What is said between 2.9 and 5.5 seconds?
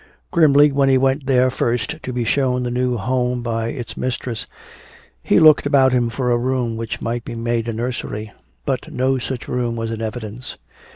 home by its mistress, he